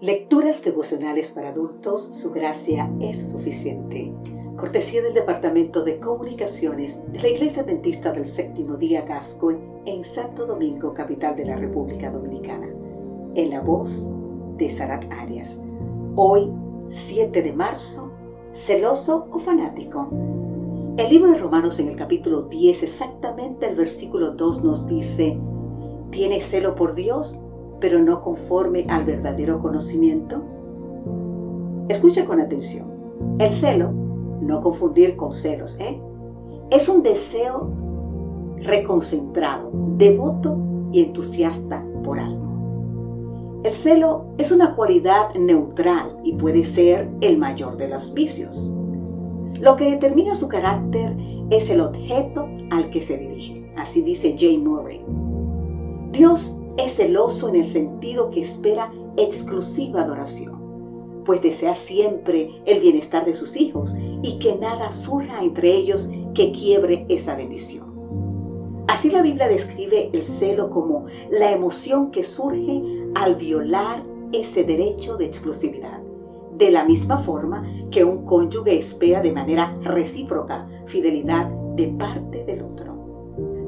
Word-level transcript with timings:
Lecturas 0.00 0.64
devocionales 0.64 1.30
para 1.30 1.50
adultos, 1.50 2.00
su 2.00 2.30
gracia 2.30 2.90
es 3.00 3.18
suficiente. 3.18 4.10
Cortesía 4.56 5.02
del 5.02 5.12
Departamento 5.12 5.84
de 5.84 6.00
Comunicaciones 6.00 7.02
de 7.12 7.20
la 7.20 7.28
Iglesia 7.28 7.64
Dentista 7.64 8.10
del 8.10 8.24
Séptimo 8.24 8.78
Día 8.78 9.02
Gasco 9.02 9.50
en 9.84 10.02
Santo 10.06 10.46
Domingo, 10.46 10.94
capital 10.94 11.36
de 11.36 11.44
la 11.44 11.56
República 11.56 12.08
Dominicana. 12.08 12.66
En 13.34 13.50
la 13.50 13.60
voz 13.60 14.08
de 14.56 14.70
Sarat 14.70 15.04
Arias. 15.12 15.60
Hoy, 16.16 16.50
7 16.88 17.42
de 17.42 17.52
marzo, 17.52 18.10
celoso 18.54 19.28
o 19.30 19.38
fanático. 19.38 20.08
El 20.96 21.10
libro 21.10 21.30
de 21.30 21.36
Romanos 21.36 21.78
en 21.78 21.88
el 21.88 21.96
capítulo 21.96 22.44
10, 22.44 22.84
exactamente 22.84 23.66
el 23.66 23.76
versículo 23.76 24.30
2 24.30 24.64
nos 24.64 24.86
dice, 24.86 25.38
¿tienes 26.10 26.48
celo 26.48 26.74
por 26.74 26.94
Dios? 26.94 27.44
Pero 27.80 28.00
no 28.00 28.22
conforme 28.22 28.86
al 28.88 29.04
verdadero 29.04 29.60
conocimiento? 29.60 30.42
Escucha 31.88 32.24
con 32.24 32.40
atención. 32.40 32.88
El 33.38 33.52
celo, 33.52 33.90
no 34.40 34.60
confundir 34.60 35.16
con 35.16 35.32
celos, 35.32 35.78
¿eh? 35.80 36.00
es 36.70 36.88
un 36.88 37.02
deseo 37.02 37.68
reconcentrado, 38.58 39.70
devoto 39.96 40.56
y 40.92 41.02
entusiasta 41.02 41.84
por 42.04 42.18
algo. 42.18 42.40
El 43.64 43.74
celo 43.74 44.24
es 44.38 44.52
una 44.52 44.74
cualidad 44.74 45.34
neutral 45.34 46.16
y 46.24 46.34
puede 46.34 46.64
ser 46.64 47.08
el 47.20 47.36
mayor 47.36 47.76
de 47.76 47.88
los 47.88 48.14
vicios. 48.14 48.72
Lo 49.54 49.76
que 49.76 49.90
determina 49.90 50.34
su 50.34 50.48
carácter 50.48 51.14
es 51.50 51.68
el 51.68 51.80
objeto 51.80 52.48
al 52.70 52.88
que 52.90 53.02
se 53.02 53.18
dirige. 53.18 53.70
Así 53.76 54.00
dice 54.00 54.34
Jay 54.38 54.56
Murray. 54.56 55.04
Dios 56.12 56.58
es 56.84 56.96
celoso 56.96 57.48
en 57.48 57.56
el 57.56 57.66
sentido 57.66 58.30
que 58.30 58.40
espera 58.40 58.92
exclusiva 59.16 60.02
adoración, 60.02 61.22
pues 61.24 61.42
desea 61.42 61.74
siempre 61.74 62.50
el 62.66 62.80
bienestar 62.80 63.24
de 63.24 63.34
sus 63.34 63.56
hijos 63.56 63.94
y 64.22 64.38
que 64.38 64.56
nada 64.56 64.92
surja 64.92 65.42
entre 65.42 65.74
ellos 65.74 66.08
que 66.34 66.52
quiebre 66.52 67.06
esa 67.08 67.36
bendición. 67.36 67.90
Así 68.88 69.10
la 69.10 69.22
Biblia 69.22 69.48
describe 69.48 70.10
el 70.12 70.24
celo 70.24 70.70
como 70.70 71.06
la 71.30 71.52
emoción 71.52 72.10
que 72.10 72.22
surge 72.22 72.82
al 73.14 73.36
violar 73.36 74.04
ese 74.32 74.64
derecho 74.64 75.16
de 75.16 75.26
exclusividad, 75.26 76.00
de 76.56 76.70
la 76.70 76.84
misma 76.84 77.18
forma 77.18 77.64
que 77.90 78.04
un 78.04 78.24
cónyuge 78.24 78.78
espera 78.78 79.20
de 79.20 79.32
manera 79.32 79.76
recíproca 79.82 80.68
fidelidad 80.86 81.48
de 81.76 81.86
parte 81.88 82.44
del 82.44 82.62
otro. 82.62 82.90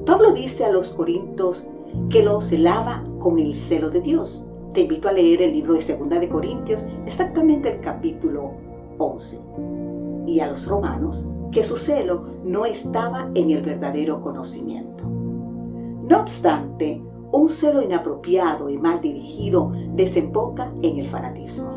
Pablo 0.04 0.32
dice 0.32 0.64
a 0.64 0.72
los 0.72 0.90
Corintios 0.90 1.68
que 2.10 2.22
lo 2.22 2.40
celaba 2.40 3.04
con 3.18 3.38
el 3.38 3.54
celo 3.54 3.90
de 3.90 4.00
Dios. 4.00 4.46
Te 4.74 4.82
invito 4.82 5.08
a 5.08 5.12
leer 5.12 5.42
el 5.42 5.52
libro 5.52 5.74
de 5.74 5.82
Segunda 5.82 6.18
de 6.18 6.28
Corintios, 6.28 6.86
exactamente 7.06 7.74
el 7.74 7.80
capítulo 7.80 8.52
11. 8.98 9.40
Y 10.26 10.40
a 10.40 10.48
los 10.48 10.66
romanos, 10.66 11.28
que 11.50 11.62
su 11.62 11.76
celo 11.76 12.24
no 12.44 12.64
estaba 12.64 13.30
en 13.34 13.50
el 13.50 13.62
verdadero 13.62 14.22
conocimiento. 14.22 15.04
No 15.04 16.20
obstante, 16.20 17.02
un 17.32 17.48
celo 17.48 17.82
inapropiado 17.82 18.68
y 18.68 18.78
mal 18.78 19.00
dirigido 19.00 19.72
desemboca 19.94 20.72
en 20.82 20.98
el 20.98 21.06
fanatismo. 21.08 21.70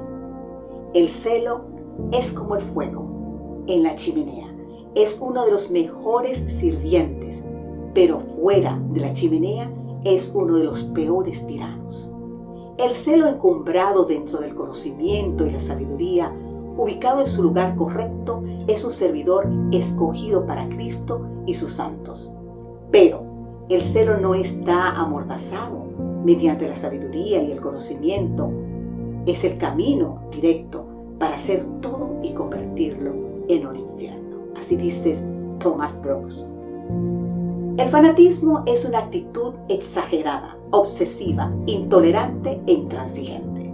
El 0.93 1.09
celo 1.09 1.65
es 2.11 2.31
como 2.31 2.55
el 2.55 2.61
fuego 2.61 3.63
en 3.67 3.83
la 3.83 3.95
chimenea. 3.95 4.47
Es 4.95 5.19
uno 5.21 5.45
de 5.45 5.51
los 5.51 5.71
mejores 5.71 6.39
sirvientes, 6.39 7.45
pero 7.93 8.21
fuera 8.41 8.81
de 8.91 9.01
la 9.01 9.13
chimenea 9.13 9.69
es 10.05 10.31
uno 10.33 10.57
de 10.57 10.63
los 10.63 10.83
peores 10.83 11.45
tiranos. 11.47 12.15
El 12.77 12.91
celo 12.91 13.27
encumbrado 13.27 14.05
dentro 14.05 14.39
del 14.39 14.53
conocimiento 14.53 15.45
y 15.45 15.51
la 15.51 15.59
sabiduría, 15.59 16.31
ubicado 16.77 17.21
en 17.21 17.27
su 17.27 17.41
lugar 17.41 17.75
correcto, 17.75 18.43
es 18.67 18.85
un 18.85 18.91
servidor 18.91 19.47
escogido 19.71 20.45
para 20.45 20.69
Cristo 20.69 21.25
y 21.47 21.55
sus 21.55 21.73
santos. 21.73 22.33
Pero 22.91 23.23
el 23.69 23.83
celo 23.83 24.19
no 24.19 24.35
está 24.35 24.91
amordazado 24.91 25.85
mediante 26.23 26.67
la 26.69 26.75
sabiduría 26.75 27.41
y 27.41 27.51
el 27.51 27.59
conocimiento. 27.59 28.51
Es 29.25 29.43
el 29.43 29.57
camino 29.57 30.21
directo 30.31 30.85
para 31.17 31.35
hacer 31.35 31.65
todo 31.81 32.19
y 32.21 32.31
convertirlo 32.33 33.11
en 33.47 33.65
un 33.65 33.75
infierno. 33.75 34.37
Así 34.55 34.75
dices 34.75 35.27
Thomas 35.59 35.99
Brooks. 36.01 36.53
El 37.77 37.89
fanatismo 37.89 38.63
es 38.67 38.85
una 38.85 38.99
actitud 38.99 39.53
exagerada, 39.67 40.57
obsesiva, 40.71 41.51
intolerante 41.65 42.61
e 42.67 42.71
intransigente. 42.71 43.69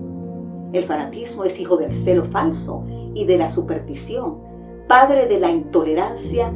El 0.74 0.86
fanatismo 0.86 1.44
es 1.44 1.60
hijo 1.60 1.78
del 1.78 1.94
celo 1.94 2.26
falso 2.26 2.84
y 3.14 3.26
de 3.26 3.38
la 3.38 3.52
superstición, 3.52 4.40
padre 4.88 5.28
de 5.28 5.40
la 5.40 5.52
intolerancia 5.52 6.52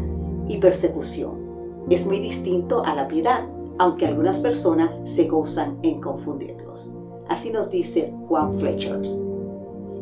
y 0.48 0.58
persecución. 0.58 1.86
Es 1.88 2.04
muy 2.04 2.18
distinto 2.18 2.84
a 2.84 2.96
la 2.96 3.08
piedad, 3.08 3.46
aunque 3.78 4.08
algunas 4.08 4.38
personas 4.38 4.90
se 5.04 5.28
gozan 5.28 5.78
en 5.84 6.02
confundirlos. 6.02 6.96
Así 7.30 7.52
nos 7.52 7.70
dice 7.70 8.12
Juan 8.28 8.58
Fletchers. 8.58 9.24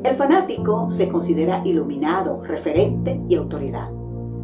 El 0.06 0.16
fanático 0.16 0.90
se 0.90 1.10
considera 1.10 1.62
iluminado, 1.66 2.42
referente 2.44 3.20
y 3.28 3.36
autoridad. 3.36 3.92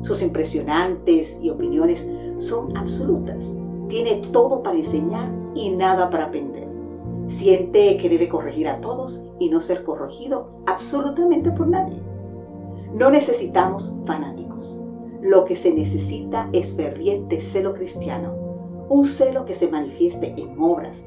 Sus 0.02 0.22
impresionantes 0.22 1.40
y 1.42 1.50
opiniones 1.50 2.10
son 2.40 2.76
absolutas. 2.76 3.58
Tiene 3.88 4.22
todo 4.32 4.64
para 4.64 4.78
enseñar 4.78 5.30
y 5.56 5.70
nada 5.70 6.10
para 6.10 6.26
aprender. 6.26 6.68
Siente 7.28 7.98
que 7.98 8.10
debe 8.10 8.28
corregir 8.28 8.68
a 8.68 8.82
todos 8.82 9.26
y 9.40 9.50
no 9.50 9.62
ser 9.62 9.84
corregido 9.84 10.50
absolutamente 10.66 11.52
por 11.52 11.68
nadie. 11.68 12.02
No 12.94 13.12
necesitamos 13.12 13.94
fanáticos. 14.06 14.82
Lo 15.22 15.46
que 15.46 15.56
se 15.56 15.74
necesita 15.74 16.48
es 16.54 16.72
ferviente 16.72 17.42
celo 17.42 17.74
cristiano, 17.74 18.34
un 18.90 19.06
celo 19.06 19.46
que 19.46 19.54
se 19.54 19.70
manifieste 19.70 20.34
en 20.38 20.60
obras. 20.60 21.06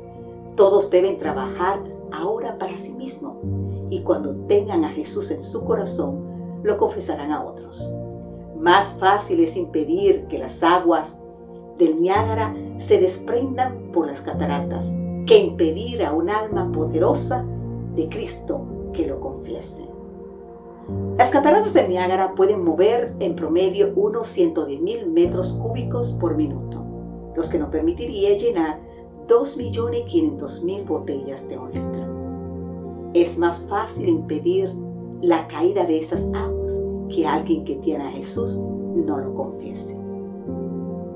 Todos 0.54 0.91
deben 0.91 1.19
trabajar 1.19 1.81
ahora 2.12 2.59
para 2.59 2.76
sí 2.76 2.93
mismos 2.93 3.37
y 3.91 4.03
cuando 4.03 4.34
tengan 4.47 4.84
a 4.84 4.91
Jesús 4.91 5.31
en 5.31 5.43
su 5.43 5.64
corazón, 5.64 6.60
lo 6.62 6.76
confesarán 6.76 7.32
a 7.32 7.43
otros. 7.43 7.93
Más 8.59 8.93
fácil 9.00 9.41
es 9.41 9.56
impedir 9.56 10.26
que 10.26 10.38
las 10.38 10.62
aguas 10.62 11.22
del 11.82 12.00
Niágara 12.00 12.54
se 12.78 13.00
desprendan 13.00 13.91
por 13.93 14.06
las 14.06 14.20
cataratas 14.20 14.94
que 15.26 15.38
impedir 15.38 16.04
a 16.04 16.12
un 16.12 16.31
alma 16.31 16.70
poderosa 16.70 17.44
de 17.97 18.09
Cristo 18.09 18.65
que 18.93 19.06
lo 19.06 19.19
confiese. 19.20 19.88
Las 21.19 21.31
cataratas 21.31 21.75
del 21.75 21.91
Niágara 21.91 22.34
pueden 22.34 22.65
mover 22.65 23.15
en 23.19 23.34
promedio 23.34 23.93
unos 23.97 24.28
110 24.28 24.81
mil 24.81 25.09
metros 25.09 25.54
cúbicos 25.54 26.12
por 26.20 26.37
minuto, 26.37 26.84
los 27.34 27.48
que 27.48 27.59
nos 27.59 27.70
permitiría 27.70 28.37
llenar 28.37 28.81
2.500.000 29.28 30.87
botellas 30.87 31.49
de 31.49 31.59
un 31.59 31.69
litro. 31.69 33.12
Es 33.14 33.38
más 33.38 33.66
fácil 33.69 34.09
impedir 34.09 34.72
la 35.20 35.47
caída 35.49 35.84
de 35.84 36.00
esas 36.00 36.22
aguas 36.32 36.81
que 37.09 37.26
alguien 37.26 37.64
que 37.64 37.76
tiene 37.76 38.04
a 38.04 38.10
Jesús 38.10 38.59
no 38.59 39.19
lo 39.19 39.34
confiese. 39.34 40.02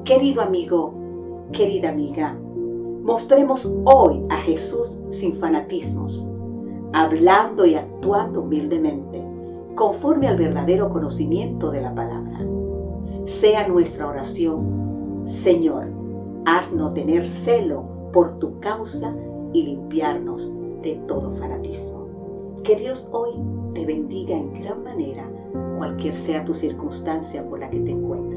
Querido 0.07 0.41
amigo, 0.41 0.95
querida 1.51 1.89
amiga, 1.89 2.39
mostremos 3.03 3.77
hoy 3.87 4.25
a 4.31 4.37
Jesús 4.37 5.01
sin 5.11 5.37
fanatismos, 5.41 6.25
hablando 6.93 7.67
y 7.67 7.75
actuando 7.75 8.43
humildemente, 8.43 9.21
conforme 9.75 10.29
al 10.29 10.37
verdadero 10.37 10.91
conocimiento 10.91 11.73
de 11.73 11.81
la 11.81 11.93
palabra. 11.93 12.39
Sea 13.25 13.67
nuestra 13.67 14.07
oración, 14.07 15.25
Señor, 15.27 15.89
haznos 16.45 16.95
tener 16.95 17.27
celo 17.27 17.83
por 18.13 18.39
tu 18.39 18.61
causa 18.61 19.13
y 19.53 19.65
limpiarnos 19.65 20.55
de 20.83 20.95
todo 21.09 21.33
fanatismo. 21.33 22.07
Que 22.63 22.77
Dios 22.77 23.09
hoy 23.11 23.33
te 23.75 23.85
bendiga 23.85 24.37
en 24.37 24.53
gran 24.63 24.85
manera, 24.85 25.29
cualquier 25.77 26.15
sea 26.15 26.45
tu 26.45 26.55
circunstancia 26.55 27.45
por 27.49 27.59
la 27.59 27.69
que 27.71 27.81
te 27.81 27.91
encuentres. 27.91 28.36